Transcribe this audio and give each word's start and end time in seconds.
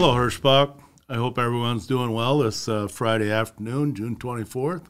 Hello, 0.00 0.14
Hirschbach. 0.14 0.80
I 1.10 1.16
hope 1.16 1.38
everyone's 1.38 1.86
doing 1.86 2.14
well 2.14 2.38
this 2.38 2.70
uh, 2.70 2.88
Friday 2.88 3.30
afternoon, 3.30 3.94
June 3.94 4.16
24th. 4.16 4.86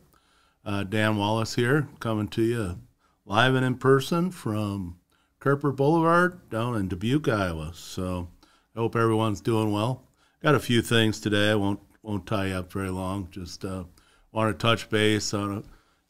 Uh, 0.65 0.85
Dan 0.85 1.17
Wallace 1.17 1.57
here, 1.57 1.89
coming 1.99 2.29
to 2.29 2.43
you 2.43 2.79
live 3.25 3.57
and 3.57 3.67
in 3.67 3.75
person 3.75 4.31
from 4.31 5.01
Kerper 5.41 5.75
Boulevard 5.75 6.49
down 6.49 6.77
in 6.77 6.87
Dubuque, 6.87 7.27
Iowa. 7.27 7.73
So 7.75 8.29
I 8.77 8.79
hope 8.79 8.95
everyone's 8.95 9.41
doing 9.41 9.73
well. 9.73 10.05
Got 10.45 10.55
a 10.55 10.61
few 10.61 10.81
things 10.81 11.21
today. 11.21 11.51
I 11.51 11.57
won't 11.57 11.81
won't 12.05 12.25
tie 12.25 12.53
up 12.53 12.73
very 12.73 12.91
long. 12.91 13.27
Just 13.33 13.65
uh, 13.65 13.83
want 14.31 14.57
to 14.57 14.63
touch 14.63 14.91
base 14.91 15.35
on 15.35 15.51
a, 15.51 15.63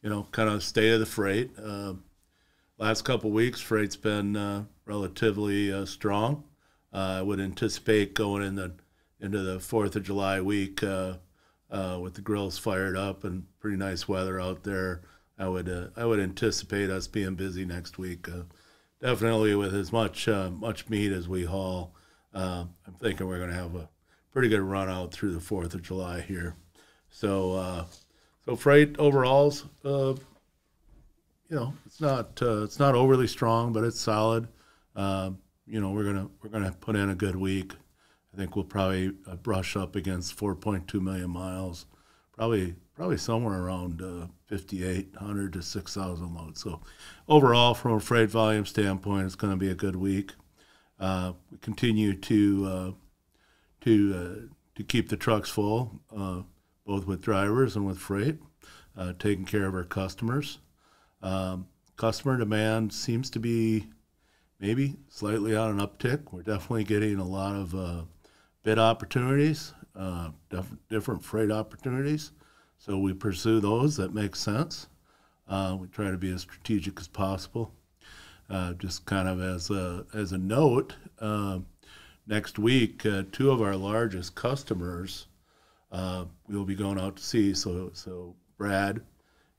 you 0.03 0.11
know, 0.11 0.27
kind 0.31 0.47
of 0.47 0.61
state 0.61 0.93
of 0.93 0.99
the 0.99 1.07
freight. 1.07 1.49
Uh, 1.57 1.95
last 2.77 3.01
couple 3.01 3.31
weeks, 3.31 3.59
freight's 3.61 3.95
been 3.95 4.37
uh, 4.37 4.65
relatively 4.85 5.73
uh, 5.73 5.85
strong. 5.85 6.43
I 6.93 7.23
would 7.23 7.39
anticipate 7.39 8.13
going 8.13 8.43
in 8.43 8.53
the 8.55 8.73
into 9.21 9.39
the 9.39 9.59
Fourth 9.59 9.95
of 9.95 10.03
July 10.03 10.41
week 10.41 10.83
uh, 10.83 11.13
with 11.69 12.15
the 12.15 12.21
grills 12.21 12.57
fired 12.57 12.97
up 12.97 13.23
and 13.23 13.45
pretty 13.59 13.77
nice 13.77 14.07
weather 14.07 14.39
out 14.39 14.63
there. 14.63 15.03
I 15.37 15.47
would 15.47 15.91
I 15.95 16.05
would 16.05 16.19
anticipate 16.19 16.89
us 16.89 17.07
being 17.07 17.35
busy 17.35 17.63
next 17.65 17.97
week. 17.97 18.27
definitely 18.99 19.55
with 19.55 19.73
as 19.73 19.91
much 19.91 20.27
much 20.27 20.89
meat 20.89 21.11
as 21.11 21.29
we 21.29 21.45
haul. 21.45 21.95
I'm 22.33 22.73
thinking 22.99 23.27
we're 23.27 23.37
going 23.37 23.49
to 23.49 23.55
have 23.55 23.75
a 23.75 23.89
pretty 24.31 24.49
good 24.49 24.61
run 24.61 24.89
out 24.89 25.11
through 25.11 25.33
the 25.33 25.39
Fourth 25.39 25.73
of 25.73 25.81
July 25.81 26.21
here. 26.21 26.55
So, 27.09 27.53
uh, 27.53 27.85
so 28.45 28.55
freight 28.55 28.97
overall's, 28.97 29.65
uh, 29.83 30.15
you 31.49 31.57
know, 31.57 31.73
it's 31.85 31.99
not 31.99 32.41
uh, 32.41 32.63
it's 32.63 32.79
not 32.79 32.95
overly 32.95 33.27
strong, 33.27 33.73
but 33.73 33.83
it's 33.83 33.99
solid. 33.99 34.47
Uh, 34.95 35.31
you 35.67 35.81
know, 35.81 35.91
we're 35.91 36.05
gonna 36.05 36.29
we're 36.41 36.49
gonna 36.49 36.71
put 36.79 36.95
in 36.95 37.09
a 37.09 37.15
good 37.15 37.35
week. 37.35 37.73
I 38.33 38.37
think 38.37 38.55
we'll 38.55 38.65
probably 38.65 39.11
uh, 39.27 39.35
brush 39.35 39.75
up 39.75 39.95
against 39.95 40.37
4.2 40.37 41.01
million 41.01 41.29
miles, 41.29 41.85
probably 42.35 42.75
probably 42.95 43.17
somewhere 43.17 43.61
around 43.61 44.01
uh, 44.01 44.27
5,800 44.47 45.53
to 45.53 45.61
6,000 45.61 46.35
loads. 46.35 46.61
So, 46.61 46.81
overall, 47.27 47.73
from 47.73 47.93
a 47.93 47.99
freight 47.99 48.29
volume 48.29 48.65
standpoint, 48.65 49.25
it's 49.25 49.35
going 49.35 49.51
to 49.51 49.57
be 49.57 49.69
a 49.69 49.75
good 49.75 49.95
week. 49.95 50.33
we 50.99 51.57
continue 51.61 52.13
to 52.13 52.95
to 53.81 54.13
uh, 54.15 54.53
to 54.75 54.83
keep 54.83 55.09
the 55.09 55.17
trucks 55.17 55.49
full, 55.49 55.99
uh, 56.15 56.41
both 56.85 57.05
with 57.05 57.21
drivers 57.21 57.75
and 57.75 57.85
with 57.85 57.97
freight, 57.97 58.37
uh, 58.97 59.13
taking 59.19 59.45
care 59.45 59.65
of 59.65 59.75
our 59.75 59.83
customers. 59.83 60.59
Um, 61.21 61.67
customer 61.97 62.37
demand 62.37 62.93
seems 62.93 63.29
to 63.31 63.39
be 63.39 63.87
maybe 64.59 64.95
slightly 65.09 65.55
on 65.55 65.79
an 65.79 65.85
uptick. 65.85 66.31
We're 66.31 66.43
definitely 66.43 66.85
getting 66.85 67.17
a 67.17 67.27
lot 67.27 67.55
of 67.55 67.75
uh, 67.75 68.03
bid 68.63 68.79
opportunities, 68.79 69.73
uh, 69.95 70.29
def- 70.49 70.75
different 70.89 71.23
freight 71.23 71.51
opportunities. 71.51 72.31
So 72.77 72.97
we 72.97 73.13
pursue 73.13 73.59
those 73.59 73.97
that 73.97 74.13
make 74.13 74.35
sense. 74.35 74.87
Uh, 75.47 75.77
we 75.79 75.87
try 75.87 76.09
to 76.09 76.17
be 76.17 76.31
as 76.31 76.41
strategic 76.41 76.99
as 76.99 77.07
possible. 77.07 77.73
just 78.77 79.05
kind 79.05 79.27
of 79.27 79.41
as 79.41 79.69
a 79.69 80.05
as 80.13 80.31
a 80.31 80.37
note, 80.37 80.95
next 82.27 82.59
week, 82.59 83.05
uh, 83.05 83.23
two 83.31 83.51
of 83.51 83.61
our 83.61 83.75
largest 83.75 84.35
customers 84.35 85.27
uh, 85.91 86.25
we'll 86.47 86.65
be 86.65 86.75
going 86.75 86.99
out 86.99 87.17
to 87.17 87.23
see. 87.23 87.53
So, 87.53 87.91
so 87.93 88.35
Brad 88.57 89.01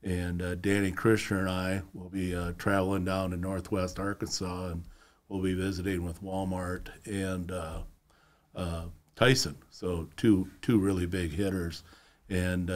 and 0.03 0.41
uh, 0.41 0.55
Danny 0.55 0.91
Krishner 0.91 1.39
and 1.39 1.49
I 1.49 1.81
will 1.93 2.09
be 2.09 2.35
uh, 2.35 2.53
traveling 2.57 3.05
down 3.05 3.31
to 3.31 3.37
Northwest 3.37 3.99
Arkansas, 3.99 4.71
and 4.71 4.83
we'll 5.29 5.41
be 5.41 5.53
visiting 5.53 6.03
with 6.03 6.23
Walmart 6.23 6.87
and 7.05 7.51
uh, 7.51 7.79
uh, 8.55 8.85
Tyson. 9.15 9.55
So, 9.69 10.09
two 10.17 10.47
two 10.61 10.79
really 10.79 11.05
big 11.05 11.31
hitters, 11.31 11.83
and 12.29 12.69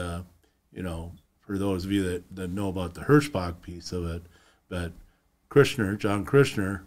you 0.74 0.84
know, 0.84 1.12
for 1.40 1.58
those 1.58 1.86
of 1.86 1.92
you 1.92 2.04
that, 2.04 2.36
that 2.36 2.50
know 2.50 2.70
about 2.70 2.94
the 2.94 3.02
Hirschbach 3.02 3.62
piece 3.62 3.92
of 3.92 4.06
it, 4.06 4.24
but 4.70 4.92
Krishner, 5.50 5.98
John 5.98 6.26
Krishner, 6.26 6.82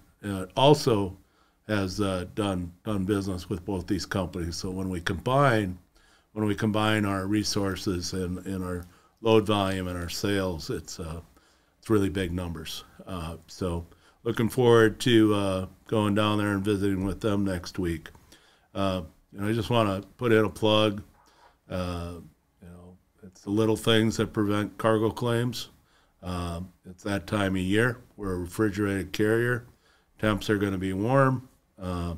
also 0.57 1.17
has 1.67 2.01
uh, 2.01 2.27
done 2.35 2.73
done 2.85 3.05
business 3.05 3.49
with 3.49 3.65
both 3.65 3.87
these 3.87 4.05
companies. 4.05 4.57
So 4.57 4.71
when 4.71 4.89
we 4.89 5.01
combine 5.01 5.79
when 6.33 6.45
we 6.45 6.55
combine 6.55 7.05
our 7.05 7.27
resources 7.27 8.13
and, 8.13 8.45
and 8.47 8.65
our 8.65 8.85
load 9.21 9.47
volume 9.47 9.89
and 9.89 9.97
our 9.99 10.09
sales, 10.09 10.69
it's 10.71 10.99
uh, 11.01 11.21
it's 11.79 11.89
really 11.89 12.09
big 12.09 12.33
numbers. 12.33 12.85
Uh, 13.07 13.37
so 13.47 13.87
looking 14.25 14.49
forward 14.49 15.01
to 15.01 15.35
uh, 15.35 15.67
going 15.87 16.15
down 16.15 16.39
there 16.39 16.53
and 16.53 16.65
visiting 16.65 17.05
with 17.05 17.21
them 17.21 17.45
next 17.45 17.79
week. 17.79 18.11
Uh, 18.75 19.03
you 19.33 19.41
know, 19.41 19.49
I 19.49 19.53
just 19.53 19.71
want 19.71 20.03
to 20.03 20.09
put 20.17 20.33
in 20.33 20.45
a 20.45 20.51
plug. 20.51 21.03
Uh, 21.69 22.15
you 22.63 22.69
know, 22.69 22.97
it's 23.23 23.43
the 23.43 23.51
little 23.51 23.77
things 23.77 24.17
that 24.17 24.33
prevent 24.33 24.77
cargo 24.79 25.11
claims. 25.11 25.69
it's 26.23 27.03
that 27.05 27.27
time 27.27 27.57
of 27.57 27.63
year. 27.63 27.99
We're 28.17 28.35
a 28.35 28.39
refrigerated 28.39 29.13
carrier. 29.13 29.67
Temps 30.19 30.51
are 30.51 30.59
going 30.59 30.73
to 30.73 30.79
be 30.79 30.93
warm. 30.93 31.49
Uh, 31.81 32.15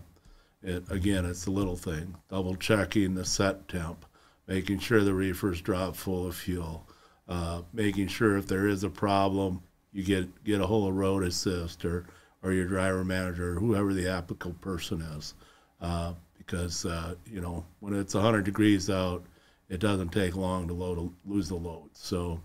it, 0.62 0.90
again, 0.90 1.24
it's 1.24 1.46
a 1.46 1.50
little 1.50 1.76
thing. 1.76 2.16
Double 2.28 2.56
checking 2.56 3.14
the 3.14 3.24
set 3.24 3.68
temp, 3.68 4.04
making 4.46 4.78
sure 4.78 5.02
the 5.02 5.14
reefer's 5.14 5.60
drop 5.60 5.96
full 5.96 6.26
of 6.26 6.36
fuel, 6.36 6.88
uh, 7.28 7.62
making 7.72 8.08
sure 8.08 8.36
if 8.36 8.46
there 8.46 8.68
is 8.68 8.84
a 8.84 8.90
problem, 8.90 9.62
you 9.92 10.02
get 10.02 10.44
get 10.44 10.60
a 10.60 10.66
of 10.66 10.94
road 10.94 11.22
assist 11.24 11.84
or 11.84 12.06
or 12.42 12.52
your 12.52 12.66
driver 12.66 13.04
manager 13.04 13.52
or 13.52 13.60
whoever 13.60 13.92
the 13.92 14.08
applicable 14.08 14.56
person 14.60 15.00
is, 15.00 15.34
uh, 15.80 16.12
because 16.46 16.84
uh, 16.84 17.14
you 17.26 17.40
know 17.40 17.64
when 17.80 17.94
it's 17.94 18.14
100 18.14 18.44
degrees 18.44 18.90
out, 18.90 19.24
it 19.68 19.80
doesn't 19.80 20.10
take 20.10 20.36
long 20.36 20.68
to 20.68 20.74
load 20.74 21.12
lose 21.24 21.48
the 21.48 21.56
load. 21.56 21.90
So, 21.94 22.40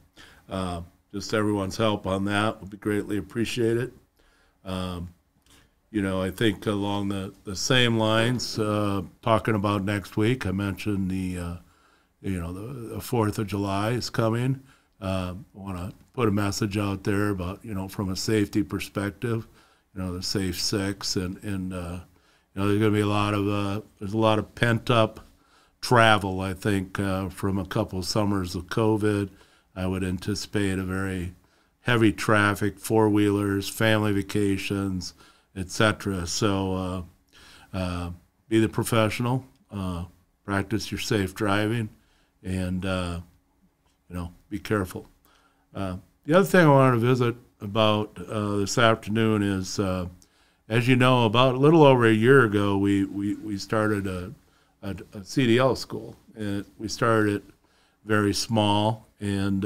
uh, 0.50 0.82
just 1.14 1.34
everyone's 1.34 1.78
help 1.78 2.06
on 2.08 2.26
that 2.26 2.60
would 2.62 2.70
be 2.70 2.78
greatly 2.78 3.18
appreciated. 3.18 3.94
Um, 4.66 5.10
you 5.90 6.02
know, 6.02 6.22
I 6.22 6.32
think 6.32 6.66
along 6.66 7.10
the, 7.10 7.34
the 7.46 7.56
same 7.56 7.98
lines, 7.98 8.60
uh, 8.60 9.04
talking 9.22 9.56
about 9.56 9.84
next 9.84 10.18
week, 10.18 10.46
I 10.46 10.52
mentioned 10.52 11.10
the, 11.10 11.38
uh, 11.38 11.56
you 12.22 12.40
know, 12.40 12.52
the, 12.52 12.98
4th 12.98 13.38
of 13.38 13.48
July 13.48 13.92
is 13.92 14.10
coming. 14.10 14.62
Uh, 15.00 15.36
I 15.36 15.58
want 15.58 15.78
to 15.78 15.96
put 16.14 16.28
a 16.28 16.32
message 16.32 16.78
out 16.78 17.04
there 17.04 17.30
about, 17.30 17.64
you 17.64 17.74
know, 17.74 17.88
from 17.88 18.10
a 18.10 18.16
safety 18.18 18.64
perspective, 18.64 19.48
you 19.96 20.02
know, 20.02 20.14
the 20.14 20.24
Safe 20.24 20.60
Six, 20.60 21.16
and, 21.16 21.42
and 21.44 21.74
uh, 21.74 22.00
know, 22.58 22.68
there's 22.68 22.80
going 22.80 22.92
to 22.92 22.98
be 22.98 23.02
a 23.02 23.08
lot 23.08 23.34
of, 23.34 23.48
uh, 23.48 23.82
there's 24.00 24.14
a 24.14 24.18
lot 24.18 24.40
of 24.40 24.56
pent 24.56 24.90
up 24.90 25.20
travel, 25.82 26.42
I 26.42 26.54
think, 26.54 27.00
uh, 27.00 27.30
from 27.30 27.58
a 27.58 27.66
couple 27.66 28.02
summers 28.04 28.56
of 28.56 28.68
COVID. 28.68 29.30
I 29.76 29.86
would 29.86 30.04
anticipate 30.04 30.80
a 30.80 30.84
very 30.84 31.34
heavy 31.82 32.12
traffic, 32.12 32.80
four 32.80 33.10
wheelers, 33.10 33.70
family 33.70 34.12
vacations 34.12 35.14
etc. 35.58 36.28
So 36.28 36.74
uh, 37.74 37.78
uh, 37.78 38.12
be 38.48 38.60
the 38.60 38.70
professional, 38.70 39.44
uh, 39.72 40.06
practice 40.46 40.92
your 40.92 41.00
safe 41.00 41.34
driving, 41.34 41.90
and 42.44 42.86
uh, 42.86 43.20
you 44.10 44.16
know 44.16 44.32
be 44.50 44.60
careful. 44.60 45.10
The 45.74 46.34
other 46.34 46.46
thing 46.46 46.66
I 46.66 46.70
wanted 46.70 47.00
to 47.00 47.06
visit 47.06 47.36
about 47.62 48.16
this 48.16 48.78
afternoon 48.78 49.44
is, 49.44 49.80
as 50.70 50.88
you 50.88 50.96
know, 50.96 51.26
about 51.26 51.56
a 51.56 51.60
little 51.60 51.84
over 51.84 52.06
a 52.06 52.14
year 52.14 52.44
ago, 52.44 52.78
we 52.78 53.06
we, 53.06 53.36
we 53.36 53.58
started 53.58 54.08
a, 54.08 54.34
a, 54.82 54.92
a 54.92 55.20
CDL 55.22 55.78
school, 55.78 56.16
and 56.36 56.66
we 56.78 56.88
started 56.88 57.36
it 57.36 57.44
very 58.06 58.34
small, 58.34 59.08
and 59.20 59.66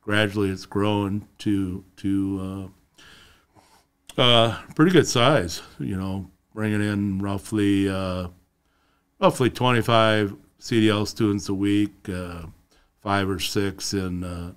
gradually 0.00 0.50
it's 0.50 0.66
grown 0.66 1.26
to 1.38 1.84
to 1.96 2.70
uh, 4.16 4.60
pretty 4.74 4.92
good 4.92 5.06
size, 5.06 5.62
you 5.78 5.96
know, 5.96 6.30
bringing 6.54 6.82
in 6.82 7.18
roughly 7.18 7.88
uh, 7.88 8.28
roughly 9.20 9.50
25 9.50 10.36
CDL 10.60 11.06
students 11.06 11.48
a 11.48 11.54
week, 11.54 12.08
uh, 12.08 12.42
five 13.00 13.28
or 13.28 13.38
six 13.38 13.92
in 13.92 14.24
uh, 14.24 14.52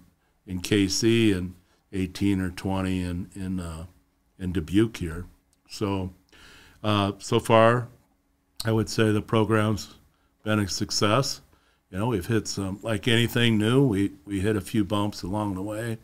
in 0.46 0.62
KC, 0.62 1.36
and 1.36 1.56
18 1.92 2.40
or 2.40 2.52
20 2.52 3.02
in 3.02 3.30
in 3.36 3.60
uh, 3.60 3.86
in 4.40 4.52
Dubuque 4.52 4.98
here. 4.98 5.26
So 5.70 6.14
uh, 6.84 7.14
so 7.20 7.40
far, 7.40 7.88
I 8.66 8.72
would 8.72 8.90
say 8.90 9.12
the 9.12 9.22
program's 9.22 9.96
been 10.44 10.60
a 10.60 10.68
success. 10.68 11.42
You 11.92 12.00
know, 12.00 12.08
we've 12.08 12.28
hit 12.28 12.48
some 12.48 12.80
like 12.82 13.08
anything 13.08 13.58
new. 13.58 13.86
We 13.86 14.12
we 14.26 14.42
hit 14.42 14.56
a 14.56 14.62
few 14.62 14.84
bumps 14.84 15.24
along 15.24 15.56
the 15.56 15.62
way. 15.62 15.98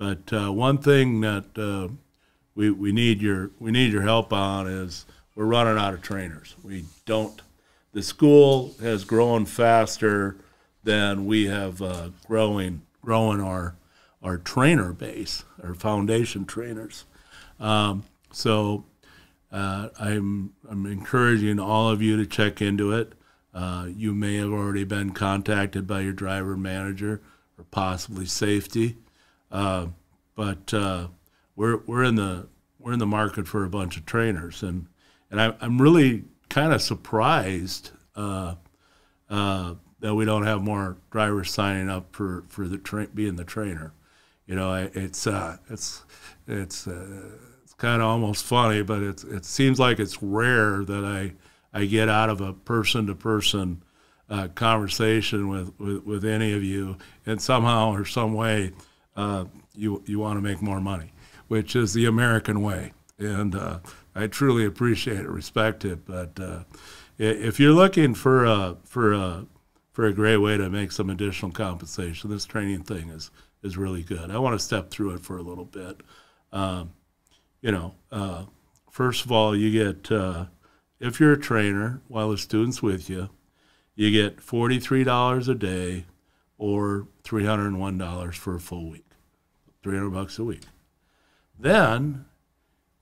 But 0.00 0.32
uh, 0.32 0.50
one 0.50 0.78
thing 0.78 1.20
that 1.20 1.58
uh, 1.58 1.92
we, 2.54 2.70
we 2.70 2.90
need 2.90 3.20
your 3.20 3.50
we 3.60 3.70
need 3.70 3.92
your 3.92 4.00
help 4.00 4.32
on 4.32 4.66
is 4.66 5.04
we're 5.34 5.44
running 5.44 5.76
out 5.76 5.92
of 5.92 6.00
trainers. 6.00 6.56
We 6.62 6.86
don't. 7.04 7.40
The 7.92 8.02
school 8.02 8.74
has 8.80 9.04
grown 9.04 9.44
faster 9.44 10.36
than 10.82 11.26
we 11.26 11.48
have 11.48 11.82
uh, 11.82 12.10
growing 12.26 12.80
growing 13.02 13.42
our 13.42 13.76
our 14.22 14.38
trainer 14.38 14.94
base, 14.94 15.44
our 15.62 15.74
foundation 15.74 16.46
trainers. 16.46 17.04
Um, 17.60 18.04
so 18.32 18.84
uh, 19.52 19.90
I'm, 19.98 20.54
I'm 20.68 20.86
encouraging 20.86 21.60
all 21.60 21.90
of 21.90 22.00
you 22.02 22.16
to 22.16 22.26
check 22.26 22.62
into 22.62 22.92
it. 22.92 23.12
Uh, 23.52 23.88
you 23.94 24.14
may 24.14 24.36
have 24.36 24.52
already 24.52 24.84
been 24.84 25.10
contacted 25.10 25.86
by 25.86 26.00
your 26.00 26.12
driver 26.12 26.56
manager 26.56 27.20
or 27.58 27.64
possibly 27.64 28.24
safety, 28.24 28.96
uh, 29.50 29.86
but 30.36 30.72
uh, 30.72 31.08
we're, 31.56 31.78
we're, 31.78 32.04
in 32.04 32.14
the, 32.14 32.46
we're 32.78 32.92
in 32.92 33.00
the 33.00 33.06
market 33.06 33.48
for 33.48 33.64
a 33.64 33.68
bunch 33.68 33.96
of 33.96 34.06
trainers. 34.06 34.62
And, 34.62 34.86
and 35.30 35.40
I, 35.40 35.54
I'm 35.60 35.82
really 35.82 36.24
kind 36.48 36.72
of 36.72 36.80
surprised 36.80 37.90
uh, 38.14 38.54
uh, 39.28 39.74
that 39.98 40.14
we 40.14 40.24
don't 40.24 40.44
have 40.44 40.62
more 40.62 40.96
drivers 41.10 41.52
signing 41.52 41.90
up 41.90 42.14
for, 42.14 42.44
for 42.48 42.68
the 42.68 43.08
being 43.12 43.34
the 43.34 43.44
trainer. 43.44 43.92
You 44.46 44.54
know, 44.54 44.88
it's, 44.94 45.26
it's, 45.68 46.02
it's, 46.46 46.88
kind 47.80 48.02
of 48.02 48.08
almost 48.08 48.44
funny, 48.44 48.82
but 48.82 49.02
it's, 49.02 49.24
it 49.24 49.44
seems 49.44 49.80
like 49.80 49.98
it's 49.98 50.22
rare 50.22 50.84
that 50.84 51.04
I, 51.04 51.32
I 51.72 51.86
get 51.86 52.08
out 52.08 52.28
of 52.28 52.40
a 52.40 52.52
person 52.52 53.06
to 53.06 53.14
person 53.14 53.82
conversation 54.54 55.48
with, 55.48 55.72
with, 55.80 56.04
with, 56.04 56.24
any 56.24 56.52
of 56.52 56.62
you, 56.62 56.96
and 57.26 57.40
somehow 57.40 57.92
or 57.92 58.04
some 58.04 58.34
way 58.34 58.72
uh, 59.16 59.44
you, 59.74 60.02
you 60.06 60.18
want 60.18 60.36
to 60.36 60.40
make 60.40 60.62
more 60.62 60.80
money, 60.80 61.12
which 61.48 61.74
is 61.74 61.92
the 61.94 62.06
American 62.06 62.62
way. 62.62 62.92
And 63.18 63.54
uh, 63.54 63.80
I 64.14 64.28
truly 64.28 64.64
appreciate 64.64 65.18
it, 65.18 65.28
respect 65.28 65.84
it. 65.84 66.06
But 66.06 66.38
uh, 66.38 66.60
if 67.18 67.58
you're 67.58 67.72
looking 67.72 68.14
for 68.14 68.44
a, 68.44 68.76
for, 68.84 69.12
a, 69.12 69.46
for 69.92 70.06
a 70.06 70.12
great 70.12 70.36
way 70.36 70.56
to 70.56 70.70
make 70.70 70.92
some 70.92 71.10
additional 71.10 71.50
compensation, 71.50 72.30
this 72.30 72.44
training 72.44 72.84
thing 72.84 73.08
is, 73.08 73.30
is 73.62 73.76
really 73.76 74.02
good. 74.02 74.30
I 74.30 74.38
want 74.38 74.58
to 74.58 74.64
step 74.64 74.90
through 74.90 75.14
it 75.14 75.20
for 75.20 75.38
a 75.38 75.42
little 75.42 75.64
bit. 75.64 76.02
Um, 76.52 76.92
you 77.60 77.72
know, 77.72 77.94
uh, 78.10 78.44
first 78.90 79.24
of 79.24 79.32
all, 79.32 79.56
you 79.56 79.70
get, 79.70 80.10
uh, 80.10 80.46
if 80.98 81.20
you're 81.20 81.32
a 81.32 81.40
trainer 81.40 82.00
while 82.08 82.30
the 82.30 82.38
student's 82.38 82.82
with 82.82 83.08
you, 83.08 83.28
you 83.94 84.10
get 84.10 84.38
$43 84.38 85.48
a 85.48 85.54
day 85.54 86.06
or 86.58 87.06
$301 87.24 88.34
for 88.34 88.54
a 88.54 88.60
full 88.60 88.90
week, 88.90 89.06
300 89.82 90.10
bucks 90.10 90.38
a 90.38 90.44
week. 90.44 90.62
Then, 91.58 92.26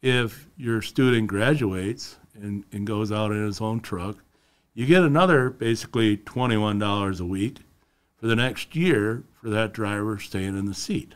if 0.02 0.48
your 0.56 0.82
student 0.82 1.28
graduates 1.28 2.16
and, 2.34 2.64
and 2.72 2.86
goes 2.86 3.12
out 3.12 3.30
in 3.30 3.44
his 3.44 3.60
own 3.60 3.80
truck, 3.80 4.16
you 4.74 4.86
get 4.86 5.02
another 5.02 5.50
basically 5.50 6.16
$21 6.16 7.20
a 7.20 7.24
week 7.24 7.58
for 8.16 8.26
the 8.26 8.36
next 8.36 8.76
year 8.76 9.24
for 9.40 9.50
that 9.50 9.72
driver 9.72 10.18
staying 10.18 10.58
in 10.58 10.66
the 10.66 10.74
seat. 10.74 11.14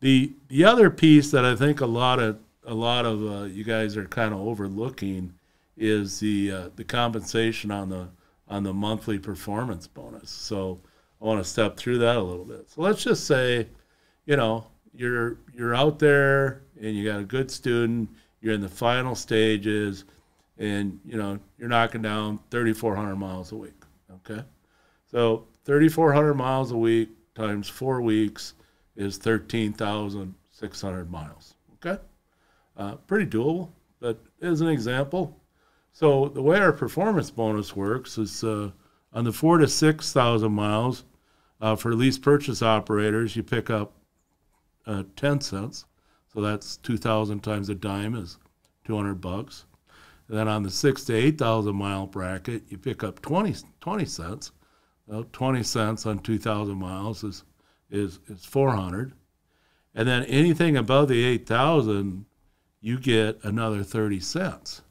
The 0.00 0.32
the 0.48 0.64
other 0.64 0.90
piece 0.90 1.30
that 1.30 1.44
I 1.44 1.56
think 1.56 1.80
a 1.80 1.86
lot 1.86 2.18
of 2.18 2.38
a 2.64 2.74
lot 2.74 3.06
of 3.06 3.22
uh, 3.24 3.44
you 3.44 3.64
guys 3.64 3.96
are 3.96 4.06
kind 4.06 4.34
of 4.34 4.40
overlooking 4.40 5.34
is 5.76 6.20
the 6.20 6.52
uh, 6.52 6.68
the 6.76 6.84
compensation 6.84 7.70
on 7.70 7.88
the 7.88 8.08
on 8.48 8.62
the 8.62 8.74
monthly 8.74 9.18
performance 9.18 9.86
bonus. 9.86 10.30
So 10.30 10.80
I 11.20 11.24
want 11.24 11.42
to 11.42 11.48
step 11.48 11.76
through 11.76 11.98
that 11.98 12.16
a 12.16 12.22
little 12.22 12.44
bit. 12.44 12.70
So 12.70 12.82
let's 12.82 13.02
just 13.02 13.26
say, 13.26 13.68
you 14.26 14.36
know, 14.36 14.66
you're 14.94 15.38
you're 15.54 15.74
out 15.74 15.98
there 15.98 16.62
and 16.80 16.94
you 16.94 17.04
got 17.04 17.20
a 17.20 17.24
good 17.24 17.50
student, 17.50 18.10
you're 18.40 18.54
in 18.54 18.60
the 18.60 18.68
final 18.68 19.14
stages, 19.14 20.04
and 20.58 21.00
you 21.04 21.16
know 21.16 21.38
you're 21.58 21.68
knocking 21.68 22.02
down 22.02 22.40
3,400 22.50 23.16
miles 23.16 23.52
a 23.52 23.56
week. 23.56 23.72
Okay, 24.28 24.42
so 25.10 25.46
3,400 25.64 26.34
miles 26.34 26.70
a 26.72 26.76
week 26.76 27.10
times 27.34 27.68
four 27.68 28.00
weeks 28.00 28.54
is 28.96 29.18
13,600 29.18 31.10
miles. 31.10 31.54
Okay? 31.74 32.00
Uh, 32.76 32.96
pretty 33.06 33.26
doable, 33.26 33.70
but 34.00 34.18
as 34.42 34.60
an 34.60 34.68
example. 34.68 35.40
So 35.92 36.28
the 36.28 36.42
way 36.42 36.58
our 36.58 36.72
performance 36.72 37.30
bonus 37.30 37.74
works 37.74 38.18
is 38.18 38.44
uh, 38.44 38.70
on 39.12 39.24
the 39.24 39.32
four 39.32 39.58
to 39.58 39.68
6,000 39.68 40.52
miles 40.52 41.04
uh, 41.60 41.74
for 41.76 41.94
lease 41.94 42.18
purchase 42.18 42.62
operators, 42.62 43.34
you 43.34 43.42
pick 43.42 43.70
up 43.70 43.92
uh, 44.86 45.04
10 45.16 45.40
cents. 45.40 45.86
So 46.32 46.40
that's 46.42 46.76
2,000 46.78 47.40
times 47.40 47.70
a 47.70 47.74
dime 47.74 48.14
is 48.14 48.36
200 48.84 49.14
bucks. 49.14 49.64
And 50.28 50.36
then 50.36 50.48
on 50.48 50.62
the 50.62 50.70
six 50.70 51.04
to 51.04 51.14
8,000 51.14 51.74
mile 51.74 52.06
bracket, 52.06 52.64
you 52.68 52.78
pick 52.78 53.04
up 53.04 53.22
20, 53.22 53.54
20 53.80 54.04
cents. 54.04 54.52
Well, 55.06 55.24
20 55.32 55.62
cents 55.62 56.04
on 56.04 56.18
2,000 56.18 56.76
miles 56.76 57.24
is 57.24 57.44
is 57.90 58.20
is 58.28 58.44
400 58.44 59.12
and 59.94 60.06
then 60.06 60.24
anything 60.24 60.76
above 60.76 61.08
the 61.08 61.24
8000 61.24 62.26
you 62.80 62.98
get 62.98 63.42
another 63.42 63.82
30 63.82 64.20
cents. 64.20 64.82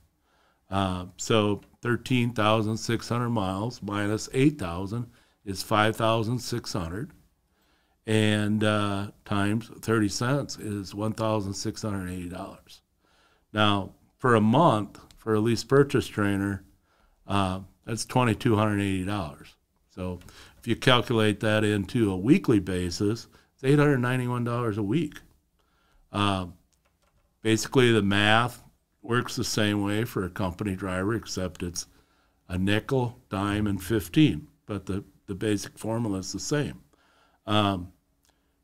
Uh, 0.70 1.06
so 1.16 1.62
13600 1.82 3.30
miles 3.30 3.82
minus 3.82 4.28
8000 4.34 5.06
is 5.46 5.62
5600 5.62 7.12
and 8.08 8.64
uh, 8.64 9.12
times 9.24 9.70
30 9.82 10.10
cents 10.10 10.58
is 10.58 10.94
$1680 10.94 12.82
now 13.54 13.92
for 14.18 14.36
a 14.36 14.42
month 14.42 15.00
for 15.18 15.36
a 15.36 15.40
lease 15.40 15.64
purchase 15.64 16.08
trainer 16.08 16.64
uh, 17.28 17.60
that's 17.86 18.06
$2280 18.06 19.54
so 19.96 20.20
if 20.60 20.68
you 20.68 20.76
calculate 20.76 21.40
that 21.40 21.64
into 21.64 22.12
a 22.12 22.18
weekly 22.18 22.60
basis, 22.60 23.28
it's 23.54 23.64
$891 23.64 24.78
a 24.78 24.84
week. 24.84 25.22
Uh, 26.12 26.48
basically, 27.42 27.92
the 27.94 28.02
math 28.02 28.62
works 29.02 29.38
the 29.38 29.44
same 29.44 29.84
way 29.84 30.04
for 30.04 30.26
a 30.26 30.30
company 30.30 30.76
driver, 30.76 31.16
except 31.16 31.64
it's 31.64 31.86
a 32.50 32.58
nickel, 32.58 33.22
dime, 33.30 33.68
and 33.68 33.82
15. 33.82 34.48
But 34.66 34.86
the, 34.86 35.06
the 35.28 35.36
basic 35.36 35.78
formula 35.78 36.18
is 36.20 36.34
the 36.34 36.40
same. 36.40 36.82
Um, 37.48 37.94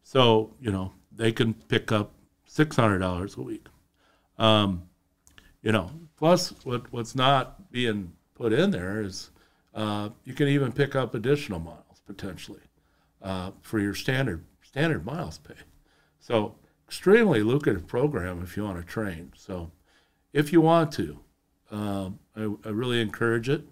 so, 0.04 0.54
you 0.60 0.72
know, 0.72 0.92
they 1.16 1.32
can 1.32 1.54
pick 1.54 1.92
up 1.92 2.14
$600 2.50 3.38
a 3.38 3.42
week. 3.42 3.68
Um, 4.38 4.90
you 5.62 5.72
know, 5.72 5.92
plus 6.18 6.54
what, 6.64 6.92
what's 6.92 7.16
not 7.16 7.72
being 7.72 8.12
put 8.36 8.52
in 8.52 8.72
there 8.72 9.02
is 9.02 9.30
uh, 9.74 10.10
you 10.24 10.34
can 10.34 10.48
even 10.48 10.72
pick 10.72 10.96
up 10.96 11.16
additional 11.16 11.60
miles 11.60 12.02
potentially 12.06 12.62
uh, 13.22 13.52
for 13.62 13.80
your 13.80 13.94
standard 13.94 14.44
standard 14.64 15.06
miles 15.06 15.38
pay. 15.38 15.56
So 16.20 16.56
extremely 16.88 17.42
lucrative 17.42 17.88
program 17.88 18.42
if 18.42 18.58
you 18.58 18.64
want 18.64 18.78
to 18.78 18.84
train. 18.84 19.32
So 19.36 19.72
if 20.34 20.52
you 20.52 20.62
want 20.62 20.92
to, 20.94 21.20
um, 21.72 22.20
I, 22.36 22.42
I, 22.66 22.72
really 22.72 23.02
encourage 23.02 23.48
it. 23.48 23.66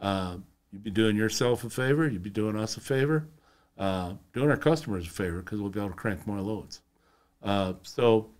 Uh, 0.00 0.38
you'd 0.72 0.82
be 0.82 0.90
doing 0.90 1.16
yourself 1.16 1.62
a 1.64 1.70
favor. 1.70 2.08
You'd 2.08 2.22
be 2.22 2.30
doing 2.30 2.56
us 2.56 2.76
a 2.76 2.80
favor. 2.80 3.28
Uh, 3.76 4.14
doing 4.32 4.50
our 4.50 4.56
customers 4.56 5.06
a 5.06 5.10
favor 5.10 5.40
because 5.40 5.60
we'll 5.60 5.70
be 5.70 5.80
able 5.80 5.90
to 5.90 5.96
crank 5.96 6.26
more 6.26 6.40
loads. 6.40 6.80
Uh, 7.42 7.74
so 7.82 8.30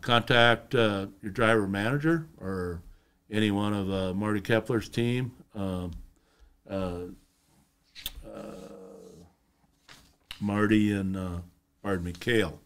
contact 0.00 0.74
your 0.74 1.08
driver 1.32 1.66
manager 1.66 2.28
or 2.38 2.82
any 3.30 3.50
one 3.50 3.72
of 3.74 4.14
Marty 4.14 4.40
Kepler's 4.40 4.88
team. 4.88 5.32
Um, 5.54 5.92
Marty 10.42 10.92
and 10.92 11.16
uh, 11.16 11.38
pardon 11.82 12.04
me, 12.04 12.12
Kale. 12.12 12.60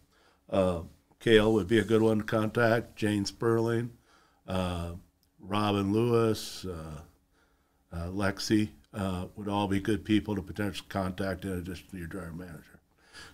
Uh, 0.49 0.81
Kale 1.19 1.53
would 1.53 1.67
be 1.67 1.77
a 1.77 1.83
good 1.83 2.01
one 2.01 2.17
to 2.19 2.23
contact. 2.23 2.95
Jane 2.95 3.23
Sperling, 3.23 3.91
uh, 4.47 4.93
Robin 5.39 5.93
Lewis, 5.93 6.65
uh, 6.65 7.01
uh, 7.95 8.07
Lexi 8.07 8.69
uh, 8.93 9.25
would 9.35 9.47
all 9.47 9.67
be 9.67 9.79
good 9.79 10.03
people 10.03 10.35
to 10.35 10.41
potentially 10.41 10.87
contact 10.89 11.45
in 11.45 11.51
addition 11.51 11.87
to 11.91 11.97
your 11.97 12.07
driver 12.07 12.33
manager. 12.33 12.79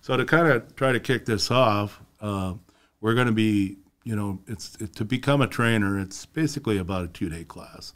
So 0.01 0.17
to 0.17 0.25
kind 0.25 0.47
of 0.47 0.75
try 0.75 0.91
to 0.91 0.99
kick 0.99 1.25
this 1.25 1.49
off, 1.49 2.01
we're 2.21 3.13
going 3.13 3.27
to 3.27 3.33
be, 3.33 3.77
you 4.03 4.15
know, 4.15 4.39
it's 4.47 4.75
it, 4.79 4.95
to 4.95 5.05
become 5.05 5.41
a 5.41 5.47
trainer. 5.47 5.99
It's 5.99 6.25
basically 6.25 6.77
about 6.77 7.05
a 7.05 7.07
two-day 7.07 7.45
class, 7.45 7.93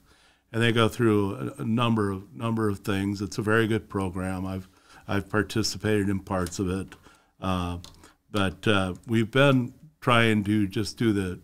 and 0.58 0.64
they 0.64 0.72
go 0.72 0.90
through 0.90 1.54
a, 1.60 1.62
a 1.62 1.66
number 1.66 2.10
of 2.10 2.34
number 2.34 2.68
of 2.68 2.80
things. 2.80 3.22
It's 3.22 3.38
a 3.38 3.44
very 3.44 3.68
good 3.68 3.88
program. 3.88 4.44
I've 4.44 4.68
I've 5.08 5.30
participated 5.30 6.10
in 6.10 6.20
parts 6.20 6.58
of 6.58 6.68
it, 6.68 6.96
uh, 7.40 7.78
but 8.32 8.68
uh, 8.68 8.96
we've 9.06 9.30
been 9.30 9.76
trying 10.02 10.44
to 10.46 10.66
just 10.66 10.98
do 10.98 11.14
the 11.14 11.40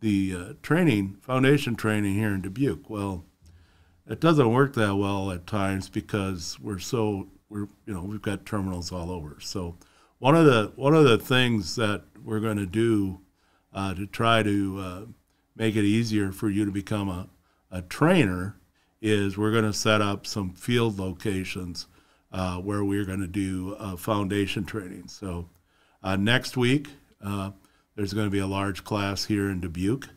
the 0.00 0.36
uh, 0.36 0.52
training, 0.60 1.16
foundation 1.22 1.76
training 1.76 2.12
here 2.12 2.34
in 2.34 2.42
Dubuque. 2.42 2.90
Well, 2.90 3.24
it 4.06 4.20
doesn't 4.20 4.52
work 4.52 4.74
that 4.74 4.96
well 4.96 5.30
at 5.30 5.46
times 5.46 5.88
because 5.88 6.60
we're 6.60 6.78
so 6.78 7.28
we're 7.48 7.68
you 7.86 7.94
know 7.94 8.02
we've 8.02 8.20
got 8.20 8.44
terminals 8.44 8.92
all 8.92 9.10
over. 9.10 9.38
So 9.40 9.78
one 10.18 10.36
of 10.36 10.44
the 10.44 10.72
one 10.76 10.94
of 10.94 11.04
the 11.04 11.16
things 11.16 11.76
that 11.76 12.02
we're 12.22 12.40
going 12.40 12.58
to 12.58 12.66
do 12.66 13.20
uh, 13.72 13.94
to 13.94 14.06
try 14.06 14.42
to 14.42 14.78
uh, 14.78 15.00
make 15.56 15.74
it 15.74 15.84
easier 15.84 16.32
for 16.32 16.50
you 16.50 16.66
to 16.66 16.70
become 16.70 17.08
a, 17.08 17.28
a 17.72 17.80
trainer 17.82 18.56
is 19.00 19.36
we're 19.36 19.50
going 19.50 19.64
to 19.64 19.72
set 19.72 20.00
up 20.00 20.26
some 20.26 20.50
field 20.50 20.98
locations 20.98 21.86
uh, 22.30 22.56
where 22.58 22.84
we're 22.84 23.04
going 23.04 23.20
to 23.20 23.26
do 23.26 23.74
uh, 23.78 23.96
foundation 23.96 24.64
training. 24.64 25.08
So 25.08 25.48
uh, 26.02 26.16
next 26.16 26.56
week, 26.56 26.88
uh, 27.24 27.50
there's 27.96 28.12
going 28.12 28.26
to 28.26 28.30
be 28.30 28.38
a 28.38 28.46
large 28.46 28.84
class 28.84 29.24
here 29.24 29.50
in 29.50 29.60
Dubuque. 29.60 30.08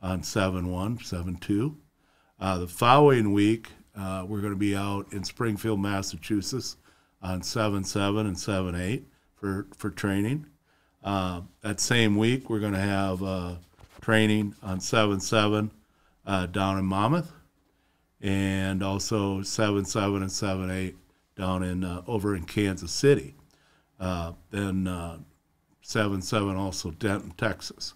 on 0.00 0.22
7 0.22 0.70
1, 0.70 0.98
7 1.04 1.36
2. 1.36 1.76
Uh, 2.40 2.58
the 2.58 2.66
following 2.66 3.32
week, 3.32 3.68
uh, 3.96 4.24
we're 4.26 4.40
going 4.40 4.52
to 4.52 4.58
be 4.58 4.74
out 4.74 5.12
in 5.12 5.22
Springfield, 5.22 5.80
Massachusetts 5.80 6.76
on 7.22 7.42
7 7.42 7.84
7 7.84 8.26
and 8.26 8.38
7 8.38 8.74
8 8.74 9.06
for, 9.34 9.66
for 9.76 9.90
training. 9.90 10.46
That 11.04 11.78
same 11.78 12.16
week, 12.16 12.50
we're 12.50 12.58
going 12.58 12.72
to 12.72 12.80
have 12.80 13.58
training 14.00 14.54
on 14.62 14.80
7 14.80 15.20
7 15.20 15.70
uh, 16.26 16.46
down 16.46 16.78
in 16.78 16.84
Monmouth 16.84 17.32
and 18.20 18.82
also 18.82 19.42
7 19.42 19.84
7 19.84 20.22
and 20.22 20.32
7 20.32 20.70
8 20.70 20.96
down 21.36 21.62
in 21.62 21.84
uh, 21.84 22.02
over 22.06 22.36
in 22.36 22.44
Kansas 22.44 22.92
City. 22.92 23.34
Uh, 23.98 24.32
then 24.50 24.86
uh, 24.86 25.18
7 25.82 26.22
7 26.22 26.56
also 26.56 26.90
Denton, 26.92 27.32
Texas. 27.36 27.94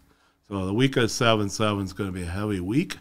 So 0.49 0.67
the 0.67 0.75
week 0.75 0.97
of 0.97 1.11
7 1.11 1.49
7 1.49 1.85
is 1.85 1.93
going 1.93 2.09
to 2.09 2.15
be 2.15 2.23
a 2.23 2.31
heavy 2.31 2.61
week 2.61 2.99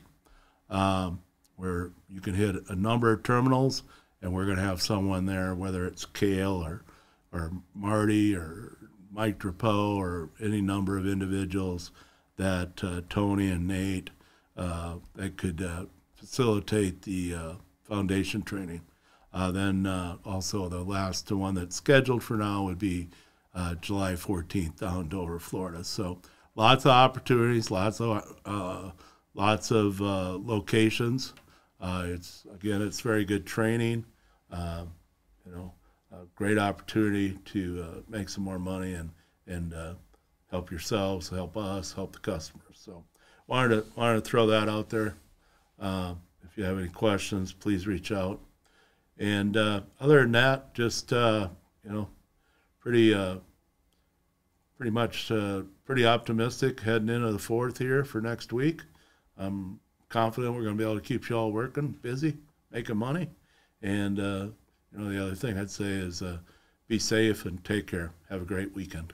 um, 0.69 1.21
where 1.55 1.91
you 2.09 2.21
can 2.21 2.33
hit 2.35 2.55
a 2.69 2.75
number 2.75 3.11
of 3.11 3.23
terminals, 3.23 3.83
and 4.21 4.33
we're 4.33 4.45
going 4.45 4.57
to 4.57 4.63
have 4.63 4.81
someone 4.81 5.25
there, 5.25 5.55
whether 5.55 5.85
it's 5.85 6.05
Kale 6.05 6.63
or, 6.63 6.83
or 7.31 7.51
Marty 7.73 8.35
or 8.35 8.77
Mike 9.11 9.39
Drapeau 9.39 9.95
or 9.95 10.29
any 10.41 10.61
number 10.61 10.97
of 10.97 11.07
individuals 11.07 11.91
that 12.37 12.83
uh, 12.83 13.01
Tony 13.09 13.49
and 13.49 13.67
Nate 13.67 14.09
uh, 14.09 14.14
that 14.55 15.37
could 15.37 15.61
uh, 15.61 15.85
facilitate 16.15 17.03
the 17.03 17.35
uh, 17.35 17.53
foundation 17.83 18.41
training. 18.41 18.81
Uh, 19.33 19.51
then 19.51 19.85
uh, 19.85 20.17
also 20.23 20.69
the 20.69 20.81
last 20.81 21.29
one 21.31 21.55
that's 21.55 21.75
scheduled 21.75 22.23
for 22.23 22.37
now 22.37 22.63
would 22.63 22.79
be 22.79 23.09
uh, 23.53 23.75
July 23.75 24.13
14th 24.13 24.79
down 24.79 25.01
in 25.01 25.09
Dover, 25.09 25.39
Florida. 25.39 25.83
So 25.83 26.19
lots 26.55 26.85
of 26.85 26.91
opportunities, 26.91 27.69
lots 27.69 28.01
of 28.01 28.35
uh, 28.45 28.91
lots 29.33 29.71
of 29.71 30.01
uh, 30.01 30.37
locations. 30.37 31.33
Uh, 31.79 32.05
it's 32.07 32.45
again, 32.53 32.81
it's 32.81 33.01
very 33.01 33.25
good 33.25 33.45
training. 33.45 34.05
Uh, 34.51 34.85
you 35.45 35.51
know, 35.51 35.73
a 36.11 36.25
great 36.35 36.57
opportunity 36.57 37.37
to 37.45 37.85
uh, 37.87 38.01
make 38.09 38.29
some 38.29 38.43
more 38.43 38.59
money 38.59 38.93
and 38.93 39.11
and 39.47 39.73
uh, 39.73 39.93
help 40.49 40.71
yourselves, 40.71 41.29
help 41.29 41.55
us, 41.57 41.93
help 41.93 42.13
the 42.13 42.19
customers. 42.19 42.65
So 42.73 43.03
wanted 43.47 43.69
to 43.69 43.85
wanted 43.95 44.23
to 44.23 44.29
throw 44.29 44.47
that 44.47 44.69
out 44.69 44.89
there. 44.89 45.15
Uh, 45.79 46.15
if 46.43 46.57
you 46.57 46.63
have 46.63 46.79
any 46.79 46.87
questions, 46.87 47.51
please 47.51 47.87
reach 47.87 48.11
out. 48.11 48.39
And 49.17 49.55
uh, 49.55 49.81
other 49.99 50.21
than 50.21 50.31
that, 50.33 50.73
just 50.73 51.13
uh, 51.13 51.49
you 51.83 51.91
know, 51.91 52.09
pretty 52.79 53.13
uh, 53.13 53.37
pretty 54.77 54.91
much 54.91 55.31
uh, 55.31 55.63
pretty 55.85 56.05
optimistic 56.05 56.81
heading 56.81 57.09
into 57.09 57.31
the 57.31 57.39
fourth 57.39 57.77
here 57.77 58.03
for 58.03 58.21
next 58.21 58.51
week. 58.51 58.81
I'm 59.37 59.79
confident 60.09 60.55
we're 60.55 60.63
going 60.63 60.77
to 60.77 60.83
be 60.83 60.89
able 60.89 60.99
to 60.99 61.05
keep 61.05 61.29
you 61.29 61.37
all 61.37 61.51
working, 61.51 61.89
busy, 62.01 62.37
making 62.71 62.97
money. 62.97 63.29
And 63.81 64.19
uh, 64.19 64.47
you 64.91 64.99
know, 64.99 65.09
the 65.09 65.21
other 65.21 65.35
thing 65.35 65.57
I'd 65.57 65.69
say 65.69 65.85
is 65.85 66.23
be 66.87 66.99
safe 66.99 67.45
and 67.45 67.63
take 67.63 67.87
care. 67.87 68.11
Have 68.29 68.41
a 68.41 68.45
great 68.45 68.73
weekend. 68.73 69.13